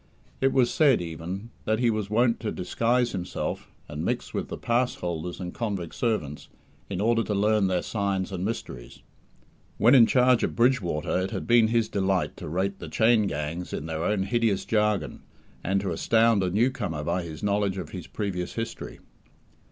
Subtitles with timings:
[0.41, 4.57] It was said, even, that he was wont to disguise himself, and mix with the
[4.57, 6.49] pass holders and convict servants,
[6.89, 9.03] in order to learn their signs and mysteries.
[9.77, 13.73] When in charge at Bridgewater it had been his delight to rate the chain gangs
[13.73, 15.21] in their own hideous jargon,
[15.63, 19.01] and to astound a new comer by his knowledge of his previous history.